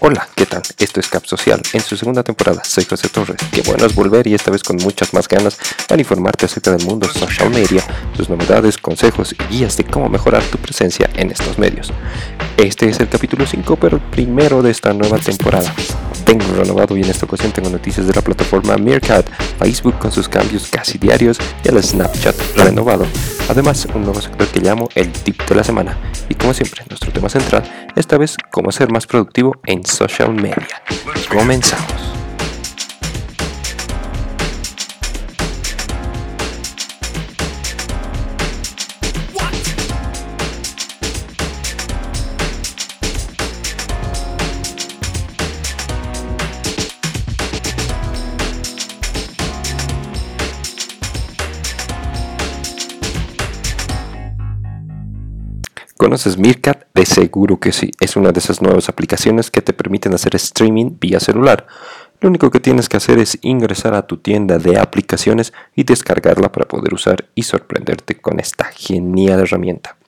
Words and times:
Hola, 0.00 0.26
¿qué 0.34 0.46
tal? 0.46 0.62
Esto 0.78 1.00
es 1.00 1.08
Cap 1.08 1.24
Social 1.26 1.60
en 1.74 1.80
su 1.80 1.96
segunda 1.96 2.22
temporada. 2.22 2.64
Soy 2.64 2.84
José 2.84 3.08
Torres. 3.10 3.36
Qué 3.52 3.60
bueno 3.62 3.84
es 3.84 3.94
volver 3.94 4.26
y 4.26 4.34
esta 4.34 4.50
vez 4.50 4.62
con 4.62 4.76
muchas 4.76 5.12
más 5.12 5.28
ganas 5.28 5.58
para 5.86 6.00
informarte 6.00 6.46
acerca 6.46 6.70
del 6.72 6.84
mundo 6.86 7.06
social 7.08 7.50
media, 7.50 7.82
sus 8.16 8.30
novedades, 8.30 8.78
consejos 8.78 9.34
y 9.34 9.54
guías 9.54 9.76
de 9.76 9.84
cómo 9.84 10.08
mejorar 10.08 10.42
tu 10.44 10.56
presencia 10.56 11.10
en 11.14 11.30
estos 11.30 11.58
medios. 11.58 11.92
Este 12.56 12.88
es 12.88 13.00
el 13.00 13.08
capítulo 13.08 13.46
5, 13.46 13.76
pero 13.76 13.98
el 13.98 14.02
primero 14.02 14.62
de 14.62 14.70
esta 14.70 14.94
nueva 14.94 15.18
temporada. 15.18 15.74
Tengo 16.24 16.46
renovado 16.54 16.96
y 16.96 17.02
en 17.02 17.10
esta 17.10 17.26
ocasión 17.26 17.52
tengo 17.52 17.68
noticias 17.68 18.06
de 18.06 18.14
la 18.14 18.22
plataforma 18.22 18.76
Meerkat, 18.78 19.28
Facebook 19.58 19.98
con 19.98 20.10
sus 20.10 20.28
cambios 20.28 20.68
casi 20.68 20.96
diarios 20.96 21.38
y 21.64 21.68
el 21.68 21.82
Snapchat 21.82 22.34
renovado. 22.56 23.06
Además, 23.48 23.86
un 23.94 24.02
nuevo 24.02 24.20
sector 24.20 24.46
que 24.48 24.60
llamo 24.60 24.88
el 24.94 25.10
tip 25.10 25.42
de 25.48 25.54
la 25.54 25.64
semana. 25.64 25.96
Y 26.28 26.34
como 26.34 26.52
siempre, 26.52 26.84
nuestro 26.88 27.10
tema 27.12 27.28
central, 27.28 27.64
esta 27.96 28.18
vez 28.18 28.36
cómo 28.50 28.70
ser 28.72 28.90
más 28.92 29.06
productivo 29.06 29.56
en 29.64 29.84
social 29.84 30.34
media. 30.34 30.82
Comenzamos. 31.30 31.97
¿Conoces 56.08 56.38
Meerkat? 56.38 56.86
De 56.94 57.04
seguro 57.04 57.60
que 57.60 57.70
sí. 57.70 57.90
Es 58.00 58.16
una 58.16 58.32
de 58.32 58.38
esas 58.38 58.62
nuevas 58.62 58.88
aplicaciones 58.88 59.50
que 59.50 59.60
te 59.60 59.74
permiten 59.74 60.14
hacer 60.14 60.34
streaming 60.36 60.92
vía 60.98 61.20
celular. 61.20 61.66
Lo 62.22 62.30
único 62.30 62.50
que 62.50 62.60
tienes 62.60 62.88
que 62.88 62.96
hacer 62.96 63.18
es 63.18 63.36
ingresar 63.42 63.92
a 63.92 64.06
tu 64.06 64.16
tienda 64.16 64.58
de 64.58 64.78
aplicaciones 64.78 65.52
y 65.76 65.84
descargarla 65.84 66.50
para 66.50 66.66
poder 66.66 66.94
usar 66.94 67.28
y 67.34 67.42
sorprenderte 67.42 68.14
con 68.14 68.40
esta 68.40 68.64
genial 68.64 69.40
herramienta. 69.40 69.98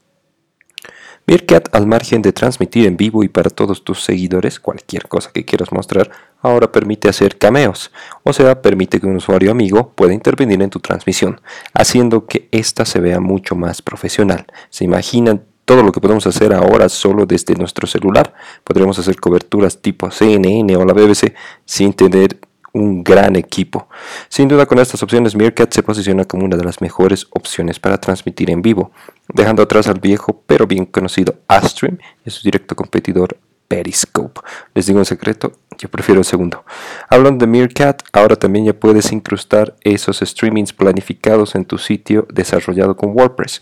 Meerkat, 1.27 1.69
al 1.77 1.87
margen 1.87 2.23
de 2.23 2.33
transmitir 2.33 2.87
en 2.87 2.97
vivo 2.97 3.23
y 3.23 3.29
para 3.29 3.51
todos 3.51 3.85
tus 3.85 4.03
seguidores 4.03 4.59
cualquier 4.59 5.07
cosa 5.07 5.31
que 5.33 5.45
quieras 5.45 5.71
mostrar, 5.71 6.11
ahora 6.41 6.73
permite 6.73 7.11
hacer 7.11 7.37
cameos, 7.37 7.93
o 8.25 8.33
sea, 8.33 8.63
permite 8.63 9.01
que 9.01 9.07
un 9.07 9.17
usuario 9.17 9.51
amigo 9.51 9.93
pueda 9.93 10.15
intervenir 10.15 10.63
en 10.63 10.71
tu 10.71 10.81
transmisión, 10.81 11.43
haciendo 11.75 12.25
que 12.27 12.49
ésta 12.53 12.87
se 12.87 13.01
vea 13.01 13.21
mucho 13.21 13.55
más 13.55 13.83
profesional. 13.83 14.47
¿Se 14.71 14.85
imaginan 14.85 15.45
todo 15.71 15.85
lo 15.85 15.93
que 15.93 16.01
podemos 16.01 16.27
hacer 16.27 16.53
ahora 16.53 16.89
solo 16.89 17.27
desde 17.27 17.55
nuestro 17.55 17.87
celular. 17.87 18.35
Podríamos 18.65 18.99
hacer 18.99 19.21
coberturas 19.21 19.81
tipo 19.81 20.11
CNN 20.11 20.75
o 20.75 20.85
la 20.85 20.93
BBC 20.93 21.33
sin 21.65 21.93
tener 21.93 22.41
un 22.73 23.05
gran 23.05 23.37
equipo. 23.37 23.87
Sin 24.29 24.49
duda 24.49 24.67
con 24.67 24.81
estas 24.81 25.01
opciones 25.05 25.37
Meerkat 25.37 25.73
se 25.73 25.85
posiciona 25.85 26.25
como 26.25 26.45
una 26.45 26.57
de 26.57 26.65
las 26.65 26.81
mejores 26.81 27.29
opciones 27.31 27.79
para 27.79 28.01
transmitir 28.01 28.51
en 28.51 28.63
vivo, 28.63 28.91
dejando 29.29 29.63
atrás 29.63 29.87
al 29.87 30.01
viejo 30.01 30.43
pero 30.45 30.67
bien 30.67 30.87
conocido 30.87 31.37
Astream 31.47 31.99
y 32.27 32.31
su 32.31 32.43
directo 32.43 32.75
competidor 32.75 33.39
Periscope. 33.69 34.41
Les 34.75 34.87
digo 34.87 34.99
un 34.99 35.05
secreto, 35.05 35.53
yo 35.79 35.89
prefiero 35.89 36.21
el 36.21 36.25
segundo. 36.25 36.65
Hablando 37.09 37.47
de 37.47 37.53
Meerkat, 37.53 38.03
ahora 38.13 38.35
también 38.35 38.65
ya 38.65 38.73
puedes 38.73 39.13
incrustar 39.13 39.77
esos 39.83 40.19
streamings 40.19 40.73
planificados 40.73 41.55
en 41.55 41.65
tu 41.65 41.79
sitio 41.79 42.27
desarrollado 42.29 42.97
con 42.97 43.11
WordPress 43.11 43.61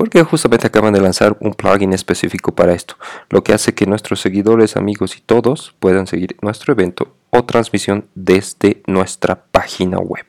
porque 0.00 0.22
justamente 0.22 0.66
acaban 0.66 0.94
de 0.94 1.00
lanzar 1.02 1.36
un 1.40 1.52
plugin 1.52 1.92
específico 1.92 2.54
para 2.54 2.72
esto, 2.72 2.94
lo 3.28 3.44
que 3.44 3.52
hace 3.52 3.74
que 3.74 3.84
nuestros 3.84 4.22
seguidores, 4.22 4.78
amigos 4.78 5.18
y 5.18 5.20
todos 5.20 5.74
puedan 5.78 6.06
seguir 6.06 6.38
nuestro 6.40 6.72
evento 6.72 7.14
o 7.28 7.44
transmisión 7.44 8.08
desde 8.14 8.82
nuestra 8.86 9.44
página 9.44 9.98
web. 9.98 10.24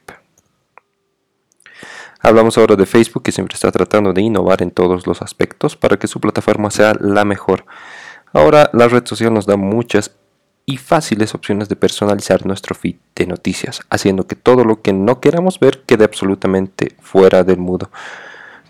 Hablamos 2.19 2.57
ahora 2.57 2.75
de 2.75 2.85
Facebook 2.85 3.23
que 3.23 3.31
siempre 3.31 3.55
está 3.55 3.71
tratando 3.71 4.11
de 4.11 4.21
innovar 4.21 4.61
en 4.61 4.71
todos 4.71 5.07
los 5.07 5.21
aspectos 5.21 5.77
para 5.77 5.95
que 5.95 6.07
su 6.07 6.19
plataforma 6.19 6.69
sea 6.69 6.93
la 6.99 7.23
mejor. 7.23 7.63
Ahora 8.33 8.69
la 8.73 8.89
red 8.89 9.05
social 9.05 9.33
nos 9.33 9.45
da 9.45 9.55
muchas 9.55 10.17
y 10.65 10.75
fáciles 10.75 11.33
opciones 11.33 11.69
de 11.69 11.77
personalizar 11.77 12.45
nuestro 12.45 12.75
feed 12.75 12.97
de 13.15 13.25
noticias, 13.25 13.79
haciendo 13.89 14.27
que 14.27 14.35
todo 14.35 14.65
lo 14.65 14.81
que 14.81 14.91
no 14.91 15.21
queramos 15.21 15.61
ver 15.61 15.83
quede 15.83 16.03
absolutamente 16.03 16.97
fuera 16.99 17.45
del 17.45 17.59
mudo. 17.59 17.89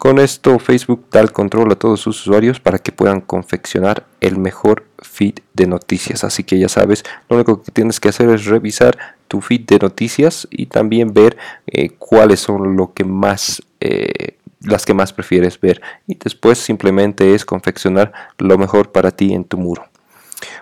Con 0.02 0.18
esto 0.18 0.58
Facebook 0.58 1.06
da 1.12 1.20
el 1.20 1.32
control 1.32 1.72
a 1.72 1.76
todos 1.76 2.00
sus 2.00 2.22
usuarios 2.22 2.60
para 2.60 2.80
que 2.80 2.92
puedan 2.92 3.22
confeccionar 3.22 4.08
el 4.20 4.36
mejor 4.40 4.84
feed 4.98 5.36
de 5.54 5.68
noticias. 5.68 6.24
Así 6.24 6.44
que 6.44 6.58
ya 6.58 6.70
sabes, 6.70 7.04
lo 7.30 7.36
único 7.36 7.62
que 7.62 7.72
tienes 7.72 8.00
que 8.00 8.10
hacer 8.10 8.28
es 8.30 8.46
revisar 8.46 8.98
tu 9.28 9.42
feed 9.42 9.68
de 9.68 9.78
noticias 9.78 10.48
y 10.50 10.66
también 10.66 11.14
ver 11.14 11.38
eh, 11.68 11.92
cuáles 12.00 12.40
son 12.40 12.76
lo 12.76 12.96
que 12.96 13.04
más, 13.04 13.62
eh, 13.80 14.38
las 14.62 14.88
que 14.88 14.96
más 14.96 15.14
prefieres 15.14 15.62
ver. 15.62 15.84
Y 16.08 16.16
después 16.16 16.58
simplemente 16.58 17.36
es 17.36 17.46
confeccionar 17.46 18.12
lo 18.40 18.58
mejor 18.58 18.92
para 18.92 19.12
ti 19.12 19.36
en 19.36 19.44
tu 19.44 19.60
muro. 19.60 19.91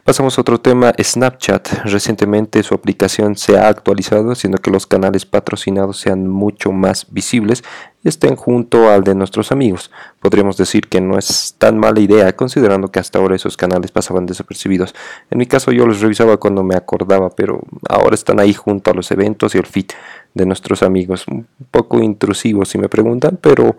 Pasamos 0.03 0.37
a 0.37 0.41
otro 0.41 0.59
tema, 0.59 0.93
Snapchat. 1.01 1.85
Recientemente 1.85 2.63
su 2.63 2.73
aplicación 2.73 3.35
se 3.35 3.57
ha 3.57 3.67
actualizado 3.67 4.31
haciendo 4.31 4.57
que 4.57 4.71
los 4.71 4.87
canales 4.87 5.25
patrocinados 5.25 5.99
sean 5.99 6.27
mucho 6.27 6.71
más 6.71 7.07
visibles 7.11 7.63
y 8.03 8.09
estén 8.09 8.35
junto 8.35 8.89
al 8.89 9.03
de 9.03 9.15
nuestros 9.15 9.51
amigos. 9.51 9.91
Podríamos 10.21 10.57
decir 10.57 10.87
que 10.87 11.01
no 11.01 11.17
es 11.17 11.55
tan 11.57 11.77
mala 11.77 11.99
idea 11.99 12.35
considerando 12.35 12.89
que 12.89 12.99
hasta 12.99 13.19
ahora 13.19 13.35
esos 13.35 13.57
canales 13.57 13.91
pasaban 13.91 14.25
desapercibidos. 14.25 14.95
En 15.29 15.37
mi 15.37 15.45
caso 15.45 15.71
yo 15.71 15.85
los 15.85 15.99
revisaba 15.99 16.37
cuando 16.37 16.63
me 16.63 16.75
acordaba, 16.75 17.29
pero 17.29 17.61
ahora 17.87 18.15
están 18.15 18.39
ahí 18.39 18.53
junto 18.53 18.91
a 18.91 18.93
los 18.93 19.11
eventos 19.11 19.53
y 19.55 19.57
el 19.57 19.65
feed 19.65 19.87
de 20.33 20.45
nuestros 20.45 20.83
amigos. 20.83 21.27
Un 21.27 21.47
poco 21.71 21.99
intrusivo 21.99 22.65
si 22.65 22.77
me 22.77 22.89
preguntan, 22.89 23.37
pero 23.41 23.75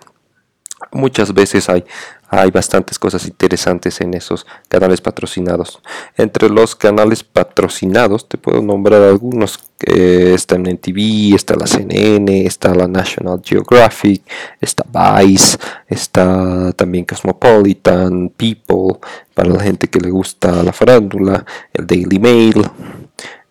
muchas 0.93 1.33
veces 1.33 1.69
hay, 1.69 1.85
hay 2.29 2.51
bastantes 2.51 2.99
cosas 2.99 3.27
interesantes 3.27 4.01
en 4.01 4.15
esos 4.15 4.47
canales 4.69 5.01
patrocinados. 5.01 5.81
Entre 6.17 6.49
los 6.49 6.75
canales 6.75 7.25
patrocinados 7.25 8.29
te 8.29 8.39
puedo 8.39 8.63
nombrar 8.63 9.03
algunos. 9.03 9.59
que 9.79 10.35
está 10.35 10.57
en 10.57 10.67
NTV, 10.67 11.35
está 11.35 11.57
la 11.57 11.67
CNN, 11.67 12.45
está 12.45 12.75
la 12.75 12.87
National 12.87 13.41
Geographic, 13.43 14.23
está 14.61 14.85
Vice, 14.85 15.57
está 15.89 16.73
también 16.75 17.07
Cosmopolitan, 17.07 18.29
People, 18.37 18.99
para 19.35 19.49
la 19.49 19.61
gente 19.61 19.89
que 19.89 19.99
le 19.99 20.11
gusta 20.11 20.63
la 20.63 20.75
farándula, 20.75 21.47
el 21.73 21.87
Daily 21.87 22.19
Mail. 22.19 22.71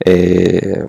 Eh, 0.06 0.86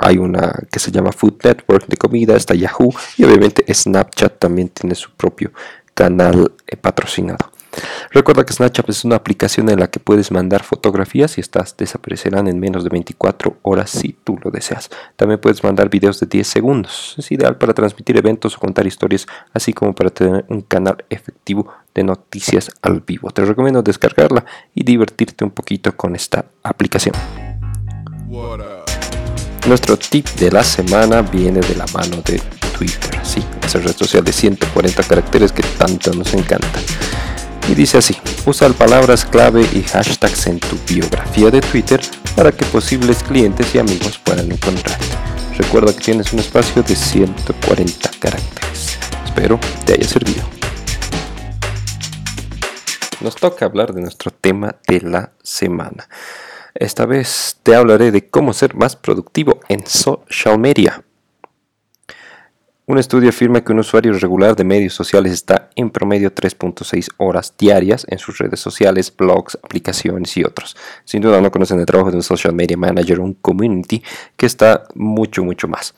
hay 0.00 0.18
una 0.18 0.54
que 0.70 0.78
se 0.78 0.90
llama 0.90 1.12
Food 1.12 1.42
Network 1.44 1.86
de 1.86 1.96
comida, 1.96 2.36
está 2.36 2.54
Yahoo 2.54 2.92
y 3.16 3.24
obviamente 3.24 3.64
Snapchat 3.72 4.38
también 4.38 4.68
tiene 4.68 4.94
su 4.94 5.10
propio 5.12 5.52
canal 5.94 6.52
eh, 6.66 6.76
patrocinado. 6.76 7.50
Recuerda 8.10 8.44
que 8.44 8.52
Snapchat 8.52 8.88
es 8.88 9.04
una 9.04 9.16
aplicación 9.16 9.68
en 9.68 9.80
la 9.80 9.88
que 9.88 10.00
puedes 10.00 10.30
mandar 10.30 10.62
fotografías 10.62 11.36
y 11.36 11.40
estas 11.40 11.76
desaparecerán 11.76 12.48
en 12.48 12.58
menos 12.58 12.82
de 12.84 12.90
24 12.90 13.58
horas 13.62 13.90
si 13.90 14.16
tú 14.24 14.38
lo 14.42 14.50
deseas. 14.50 14.90
También 15.16 15.40
puedes 15.40 15.62
mandar 15.62 15.90
videos 15.90 16.18
de 16.20 16.26
10 16.26 16.46
segundos. 16.46 17.14
Es 17.18 17.30
ideal 17.30 17.56
para 17.58 17.74
transmitir 17.74 18.16
eventos 18.16 18.56
o 18.56 18.60
contar 18.60 18.86
historias, 18.86 19.26
así 19.52 19.72
como 19.72 19.94
para 19.94 20.10
tener 20.10 20.44
un 20.48 20.62
canal 20.62 21.04
efectivo 21.10 21.72
de 21.94 22.04
noticias 22.04 22.70
al 22.82 23.00
vivo. 23.00 23.30
Te 23.30 23.44
recomiendo 23.44 23.82
descargarla 23.82 24.44
y 24.74 24.84
divertirte 24.84 25.44
un 25.44 25.50
poquito 25.50 25.96
con 25.96 26.16
esta 26.16 26.46
aplicación. 26.62 27.14
Nuestro 29.68 29.98
tip 29.98 30.26
de 30.40 30.50
la 30.50 30.64
semana 30.64 31.20
viene 31.20 31.60
de 31.60 31.76
la 31.76 31.84
mano 31.92 32.22
de 32.24 32.40
Twitter, 32.78 33.20
sí, 33.22 33.44
esa 33.62 33.78
red 33.78 33.94
social 33.94 34.24
de 34.24 34.32
140 34.32 35.02
caracteres 35.02 35.52
que 35.52 35.62
tanto 35.62 36.10
nos 36.14 36.32
encanta. 36.32 36.80
Y 37.68 37.74
dice 37.74 37.98
así, 37.98 38.16
usa 38.46 38.70
palabras 38.70 39.26
clave 39.26 39.68
y 39.74 39.82
hashtags 39.82 40.46
en 40.46 40.58
tu 40.58 40.78
biografía 40.88 41.50
de 41.50 41.60
Twitter 41.60 42.00
para 42.34 42.50
que 42.50 42.64
posibles 42.64 43.22
clientes 43.22 43.74
y 43.74 43.78
amigos 43.78 44.16
puedan 44.16 44.50
encontrarte. 44.50 45.04
Recuerda 45.58 45.92
que 45.92 46.00
tienes 46.00 46.32
un 46.32 46.38
espacio 46.38 46.82
de 46.82 46.96
140 46.96 48.10
caracteres. 48.18 48.98
Espero 49.26 49.60
te 49.84 49.92
haya 49.92 50.08
servido. 50.08 50.48
Nos 53.20 53.36
toca 53.36 53.66
hablar 53.66 53.92
de 53.92 54.00
nuestro 54.00 54.30
tema 54.30 54.76
de 54.86 55.02
la 55.02 55.32
semana. 55.42 56.08
Esta 56.74 57.06
vez 57.06 57.58
te 57.62 57.74
hablaré 57.74 58.10
de 58.10 58.28
cómo 58.28 58.52
ser 58.52 58.74
más 58.74 58.96
productivo 58.96 59.60
en 59.68 59.86
social 59.86 60.58
media. 60.58 61.04
Un 62.88 62.96
estudio 62.96 63.28
afirma 63.28 63.62
que 63.62 63.72
un 63.72 63.80
usuario 63.80 64.14
regular 64.14 64.56
de 64.56 64.64
medios 64.64 64.94
sociales 64.94 65.32
está 65.32 65.68
en 65.76 65.90
promedio 65.90 66.34
3.6 66.34 67.08
horas 67.18 67.52
diarias 67.58 68.06
en 68.08 68.18
sus 68.18 68.38
redes 68.38 68.60
sociales, 68.60 69.14
blogs, 69.14 69.58
aplicaciones 69.62 70.34
y 70.38 70.42
otros. 70.42 70.74
Sin 71.04 71.20
duda 71.20 71.38
no 71.42 71.50
conocen 71.50 71.80
el 71.80 71.84
trabajo 71.84 72.10
de 72.10 72.16
un 72.16 72.22
social 72.22 72.54
media 72.54 72.78
manager 72.78 73.20
o 73.20 73.24
un 73.24 73.34
community 73.34 74.02
que 74.38 74.46
está 74.46 74.84
mucho, 74.94 75.44
mucho 75.44 75.68
más. 75.68 75.94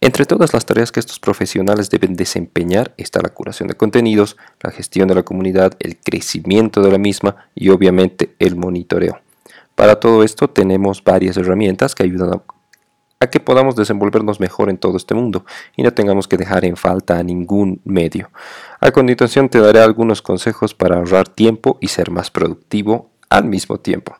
Entre 0.00 0.24
todas 0.24 0.52
las 0.52 0.66
tareas 0.66 0.90
que 0.90 0.98
estos 0.98 1.20
profesionales 1.20 1.90
deben 1.90 2.14
desempeñar 2.14 2.92
está 2.96 3.20
la 3.22 3.28
curación 3.28 3.68
de 3.68 3.76
contenidos, 3.76 4.36
la 4.62 4.72
gestión 4.72 5.06
de 5.06 5.14
la 5.14 5.22
comunidad, 5.22 5.76
el 5.78 5.96
crecimiento 5.96 6.82
de 6.82 6.90
la 6.90 6.98
misma 6.98 7.36
y 7.54 7.68
obviamente 7.68 8.34
el 8.40 8.56
monitoreo. 8.56 9.21
Para 9.82 9.98
todo 9.98 10.22
esto 10.22 10.48
tenemos 10.48 11.02
varias 11.02 11.36
herramientas 11.36 11.96
que 11.96 12.04
ayudan 12.04 12.40
a, 13.18 13.26
que 13.26 13.40
podamos 13.40 13.74
desenvolvernos 13.74 14.38
mejor 14.38 14.70
en 14.70 14.78
todo 14.78 14.96
este 14.96 15.12
mundo 15.12 15.44
y 15.76 15.82
no 15.82 15.92
tengamos 15.92 16.28
que 16.28 16.36
dejar 16.36 16.64
en 16.64 16.76
falta 16.76 17.18
a 17.18 17.24
ningún 17.24 17.80
medio. 17.82 18.30
A 18.80 18.92
continuación 18.92 19.48
te 19.48 19.58
daré 19.58 19.80
algunos 19.80 20.22
consejos 20.22 20.72
para 20.72 20.98
ahorrar 20.98 21.28
tiempo 21.28 21.78
y 21.80 21.88
ser 21.88 22.12
más 22.12 22.30
productivo 22.30 23.10
al 23.28 23.46
mismo 23.46 23.80
tiempo. 23.80 24.14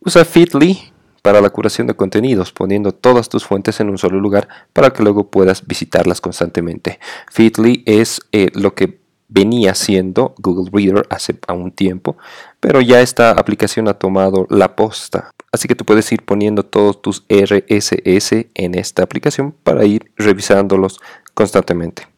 Usa 0.00 0.24
Feedly 0.24 0.92
para 1.22 1.40
la 1.40 1.50
curación 1.50 1.86
de 1.86 1.94
contenidos, 1.94 2.50
poniendo 2.50 2.90
todas 2.90 3.28
tus 3.28 3.44
fuentes 3.44 3.78
en 3.78 3.88
un 3.88 3.98
solo 3.98 4.18
lugar 4.18 4.48
para 4.72 4.90
que 4.90 5.04
luego 5.04 5.30
puedas 5.30 5.64
visitarlas 5.64 6.20
constantemente. 6.20 6.98
Feedly 7.30 7.84
es 7.86 8.20
eh, 8.32 8.50
lo 8.54 8.74
que 8.74 8.97
venía 9.28 9.74
siendo 9.74 10.34
Google 10.38 10.70
Reader 10.72 11.06
hace 11.10 11.38
un 11.48 11.70
tiempo, 11.70 12.16
pero 12.60 12.80
ya 12.80 13.00
esta 13.00 13.32
aplicación 13.32 13.88
ha 13.88 13.94
tomado 13.94 14.46
la 14.50 14.74
posta. 14.74 15.30
Así 15.52 15.68
que 15.68 15.74
tú 15.74 15.84
puedes 15.84 16.10
ir 16.12 16.24
poniendo 16.24 16.64
todos 16.64 17.00
tus 17.00 17.24
RSS 17.28 18.46
en 18.54 18.74
esta 18.74 19.02
aplicación 19.02 19.54
para 19.62 19.84
ir 19.84 20.12
revisándolos 20.16 21.00
constantemente. 21.34 22.08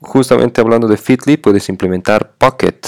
Justamente 0.00 0.60
hablando 0.60 0.86
de 0.88 0.96
Feedly, 0.96 1.36
puedes 1.36 1.68
implementar 1.68 2.32
Pocket, 2.36 2.80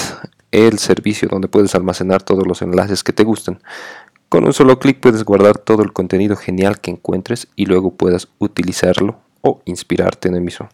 el 0.50 0.78
servicio 0.78 1.28
donde 1.28 1.48
puedes 1.48 1.74
almacenar 1.74 2.22
todos 2.22 2.46
los 2.46 2.60
enlaces 2.62 3.02
que 3.02 3.12
te 3.12 3.24
gustan. 3.24 3.60
Con 4.28 4.44
un 4.44 4.52
solo 4.52 4.78
clic 4.78 5.00
puedes 5.00 5.24
guardar 5.24 5.58
todo 5.58 5.82
el 5.82 5.92
contenido 5.92 6.36
genial 6.36 6.80
que 6.80 6.90
encuentres 6.90 7.48
y 7.56 7.66
luego 7.66 7.92
puedas 7.94 8.28
utilizarlo 8.38 9.20
o 9.40 9.62
inspirarte 9.64 10.28
en 10.28 10.34
el 10.34 10.40
mismo. 10.42 10.68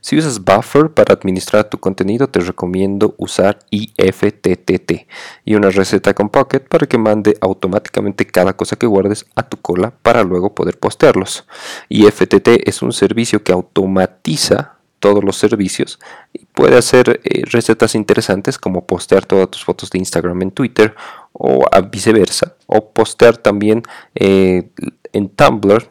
Si 0.00 0.16
usas 0.16 0.44
Buffer 0.44 0.90
para 0.90 1.14
administrar 1.14 1.68
tu 1.68 1.78
contenido, 1.78 2.28
te 2.28 2.40
recomiendo 2.40 3.14
usar 3.18 3.58
IFTTT 3.70 5.06
y 5.44 5.54
una 5.54 5.70
receta 5.70 6.14
con 6.14 6.28
Pocket 6.28 6.60
para 6.60 6.86
que 6.86 6.98
mande 6.98 7.36
automáticamente 7.40 8.26
cada 8.26 8.54
cosa 8.56 8.76
que 8.76 8.86
guardes 8.86 9.26
a 9.34 9.42
tu 9.42 9.56
cola 9.56 9.92
para 10.02 10.22
luego 10.22 10.54
poder 10.54 10.78
postearlos. 10.78 11.46
IFTT 11.88 12.68
es 12.68 12.82
un 12.82 12.92
servicio 12.92 13.42
que 13.42 13.52
automatiza 13.52 14.78
todos 15.00 15.22
los 15.22 15.36
servicios 15.36 15.98
y 16.32 16.44
puede 16.46 16.76
hacer 16.76 17.20
eh, 17.22 17.42
recetas 17.46 17.94
interesantes 17.94 18.58
como 18.58 18.86
postear 18.86 19.24
todas 19.26 19.50
tus 19.50 19.64
fotos 19.64 19.90
de 19.90 19.98
Instagram 19.98 20.42
en 20.42 20.50
Twitter 20.50 20.94
o 21.32 21.64
viceversa 21.90 22.54
o 22.66 22.90
postear 22.90 23.36
también 23.36 23.82
eh, 24.14 24.70
en 25.12 25.28
Tumblr 25.28 25.88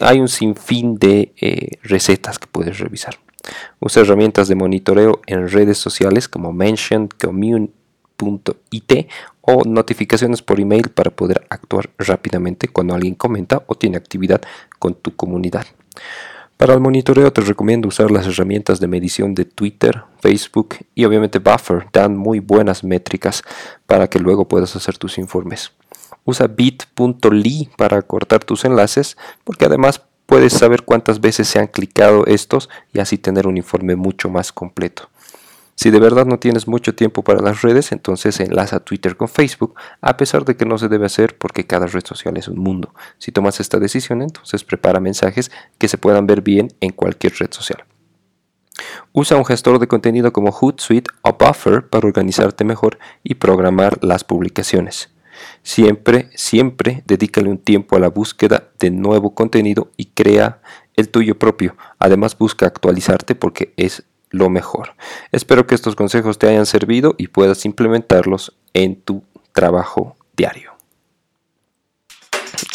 hay 0.00 0.20
un 0.20 0.28
sinfín 0.28 0.96
de 0.96 1.32
eh, 1.40 1.78
recetas 1.82 2.38
que 2.38 2.46
puedes 2.46 2.78
revisar 2.78 3.18
usa 3.78 4.02
herramientas 4.02 4.48
de 4.48 4.54
monitoreo 4.54 5.20
en 5.26 5.48
redes 5.48 5.78
sociales 5.78 6.28
como 6.28 6.52
Mention, 6.52 7.08
Commune.it 7.08 8.92
o 9.40 9.64
notificaciones 9.64 10.42
por 10.42 10.60
email 10.60 10.90
para 10.90 11.10
poder 11.10 11.46
actuar 11.48 11.90
rápidamente 11.98 12.68
cuando 12.68 12.94
alguien 12.94 13.14
comenta 13.14 13.62
o 13.66 13.74
tiene 13.74 13.96
actividad 13.96 14.42
con 14.78 14.94
tu 14.94 15.16
comunidad. 15.16 15.66
Para 16.56 16.74
el 16.74 16.80
monitoreo 16.80 17.32
te 17.32 17.40
recomiendo 17.40 17.88
usar 17.88 18.10
las 18.10 18.26
herramientas 18.26 18.80
de 18.80 18.86
medición 18.86 19.34
de 19.34 19.46
Twitter, 19.46 20.02
Facebook 20.20 20.76
y 20.94 21.06
obviamente 21.06 21.38
Buffer. 21.38 21.86
Dan 21.90 22.18
muy 22.18 22.40
buenas 22.40 22.84
métricas 22.84 23.42
para 23.86 24.08
que 24.08 24.18
luego 24.18 24.46
puedas 24.46 24.76
hacer 24.76 24.98
tus 24.98 25.16
informes. 25.16 25.72
Usa 26.24 26.46
bit.ly 26.46 27.70
para 27.76 28.02
cortar 28.02 28.44
tus 28.44 28.64
enlaces 28.64 29.16
porque 29.44 29.66
además 29.66 30.02
puedes 30.26 30.52
saber 30.52 30.84
cuántas 30.84 31.20
veces 31.20 31.48
se 31.48 31.58
han 31.58 31.66
clicado 31.66 32.24
estos 32.26 32.68
y 32.92 33.00
así 33.00 33.18
tener 33.18 33.46
un 33.46 33.56
informe 33.56 33.96
mucho 33.96 34.28
más 34.28 34.52
completo. 34.52 35.10
Si 35.80 35.90
de 35.90 35.98
verdad 35.98 36.26
no 36.26 36.38
tienes 36.38 36.68
mucho 36.68 36.94
tiempo 36.94 37.24
para 37.24 37.40
las 37.40 37.62
redes, 37.62 37.90
entonces 37.90 38.38
enlaza 38.38 38.80
Twitter 38.80 39.16
con 39.16 39.28
Facebook, 39.28 39.76
a 40.02 40.18
pesar 40.18 40.44
de 40.44 40.54
que 40.54 40.66
no 40.66 40.76
se 40.76 40.88
debe 40.88 41.06
hacer 41.06 41.38
porque 41.38 41.66
cada 41.66 41.86
red 41.86 42.04
social 42.04 42.36
es 42.36 42.48
un 42.48 42.58
mundo. 42.58 42.94
Si 43.16 43.32
tomas 43.32 43.60
esta 43.60 43.78
decisión, 43.78 44.20
entonces 44.20 44.62
prepara 44.62 45.00
mensajes 45.00 45.50
que 45.78 45.88
se 45.88 45.96
puedan 45.96 46.26
ver 46.26 46.42
bien 46.42 46.68
en 46.80 46.92
cualquier 46.92 47.32
red 47.38 47.50
social. 47.50 47.82
Usa 49.12 49.38
un 49.38 49.46
gestor 49.46 49.78
de 49.78 49.88
contenido 49.88 50.34
como 50.34 50.52
Hootsuite 50.52 51.10
o 51.22 51.32
Buffer 51.32 51.88
para 51.88 52.06
organizarte 52.06 52.62
mejor 52.64 52.98
y 53.24 53.36
programar 53.36 54.04
las 54.04 54.22
publicaciones. 54.22 55.08
Siempre, 55.62 56.30
siempre 56.34 57.02
dedícale 57.06 57.48
un 57.48 57.58
tiempo 57.58 57.96
a 57.96 58.00
la 58.00 58.08
búsqueda 58.08 58.70
de 58.78 58.90
nuevo 58.90 59.34
contenido 59.34 59.90
y 59.96 60.06
crea 60.06 60.60
el 60.96 61.08
tuyo 61.08 61.38
propio. 61.38 61.76
Además 61.98 62.36
busca 62.36 62.66
actualizarte 62.66 63.34
porque 63.34 63.72
es 63.76 64.04
lo 64.30 64.48
mejor. 64.48 64.94
Espero 65.32 65.66
que 65.66 65.74
estos 65.74 65.96
consejos 65.96 66.38
te 66.38 66.48
hayan 66.48 66.66
servido 66.66 67.14
y 67.18 67.28
puedas 67.28 67.64
implementarlos 67.64 68.56
en 68.72 69.00
tu 69.00 69.24
trabajo 69.52 70.16
diario. 70.36 70.70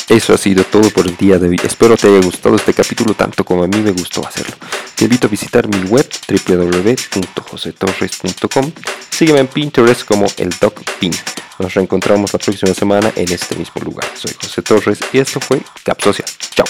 Eso 0.08 0.34
ha 0.34 0.38
sido 0.38 0.64
todo 0.64 0.92
por 0.92 1.08
el 1.08 1.18
día 1.18 1.40
de 1.40 1.50
hoy. 1.50 1.60
Espero 1.64 1.98
te 1.98 2.08
haya 2.08 2.24
gustado 2.24 2.56
este 2.56 2.76
capítulo 2.76 3.16
tanto 3.16 3.44
como 3.44 3.64
a 3.64 3.68
mí 3.68 3.80
me 3.80 3.90
gustó 3.92 4.24
hacerlo. 4.26 4.56
Te 4.96 5.06
invito 5.06 5.26
a 5.28 5.30
visitar 5.30 5.68
mi 5.68 5.80
web 5.90 6.08
www.josetorres.com. 6.48 8.72
Sígueme 9.10 9.40
en 9.40 9.48
Pinterest 9.48 10.06
como 10.06 10.28
el 10.38 10.52
Doc 10.62 10.80
Pin. 11.00 11.12
Nos 11.60 11.74
reencontramos 11.74 12.34
la 12.34 12.40
próxima 12.40 12.74
semana 12.74 13.12
en 13.16 13.31
este 13.31 13.56
mismo 13.56 13.81
lugar. 13.81 14.07
Soy 14.16 14.34
José 14.34 14.62
Torres 14.62 15.00
y 15.13 15.19
esto 15.19 15.40
fue 15.40 15.62
Cap 15.84 16.02
Social. 16.02 16.28
Chao. 16.52 16.66